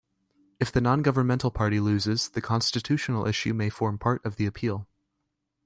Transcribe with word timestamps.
If 0.59 0.71
the 0.71 0.81
non-governmental 0.81 1.51
party 1.51 1.79
loses, 1.79 2.29
the 2.29 2.41
constitutional 2.41 3.27
issue 3.27 3.53
may 3.53 3.69
form 3.69 3.99
part 3.99 4.25
of 4.25 4.37
the 4.37 4.47
appeal. 4.47 4.87